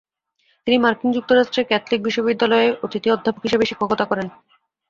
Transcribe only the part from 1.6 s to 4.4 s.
Catholic বিশ্ববিদ্যালয়ে অতিথি অধ্যাপক হিসেবে শিক্ষকতা করেন।